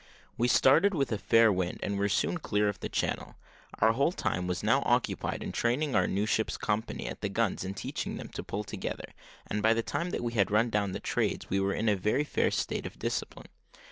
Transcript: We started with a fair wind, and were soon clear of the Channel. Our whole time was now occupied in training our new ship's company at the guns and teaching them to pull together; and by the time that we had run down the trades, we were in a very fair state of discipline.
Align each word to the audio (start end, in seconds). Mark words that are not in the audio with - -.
We 0.35 0.47
started 0.47 0.95
with 0.95 1.11
a 1.11 1.19
fair 1.19 1.51
wind, 1.53 1.77
and 1.83 1.95
were 1.95 2.09
soon 2.09 2.39
clear 2.39 2.67
of 2.67 2.79
the 2.79 2.89
Channel. 2.89 3.35
Our 3.77 3.91
whole 3.91 4.11
time 4.11 4.47
was 4.47 4.63
now 4.63 4.81
occupied 4.83 5.43
in 5.43 5.51
training 5.51 5.93
our 5.93 6.07
new 6.07 6.25
ship's 6.25 6.57
company 6.57 7.05
at 7.05 7.21
the 7.21 7.29
guns 7.29 7.63
and 7.63 7.77
teaching 7.77 8.17
them 8.17 8.29
to 8.29 8.41
pull 8.43 8.63
together; 8.63 9.13
and 9.45 9.61
by 9.61 9.75
the 9.75 9.83
time 9.83 10.09
that 10.09 10.23
we 10.23 10.33
had 10.33 10.49
run 10.49 10.71
down 10.71 10.93
the 10.93 10.99
trades, 10.99 11.51
we 11.51 11.59
were 11.59 11.75
in 11.75 11.87
a 11.87 11.95
very 11.95 12.23
fair 12.23 12.49
state 12.49 12.87
of 12.87 12.97
discipline. 12.97 13.49